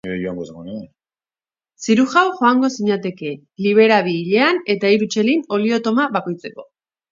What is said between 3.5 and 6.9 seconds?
libera bi hilean, eta hiru txelin olio tona bakoitzeko.